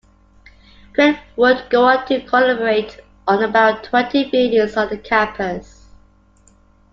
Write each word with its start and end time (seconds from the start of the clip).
Cret 0.95 1.19
would 1.35 1.69
go 1.69 1.85
on 1.85 2.07
to 2.07 2.25
collaborate 2.25 3.01
on 3.27 3.43
about 3.43 3.83
twenty 3.83 4.27
buildings 4.31 4.75
on 4.75 4.89
the 4.89 4.97
campus. 4.97 5.89